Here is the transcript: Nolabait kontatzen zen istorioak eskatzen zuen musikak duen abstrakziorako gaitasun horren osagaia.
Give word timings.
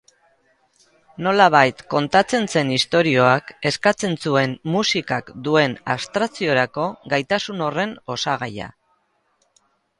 Nolabait 1.25 1.83
kontatzen 1.93 2.49
zen 2.53 2.71
istorioak 2.77 3.53
eskatzen 3.71 4.17
zuen 4.25 4.57
musikak 4.77 5.31
duen 5.51 5.79
abstrakziorako 5.99 6.89
gaitasun 7.15 7.65
horren 7.69 7.97
osagaia. 8.19 8.75